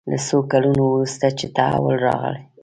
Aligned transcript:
له 0.09 0.17
څو 0.27 0.37
کلونو 0.51 0.83
وروسته 0.87 1.25
چې 1.37 1.45
تحول 1.55 1.95
راغلی. 2.07 2.43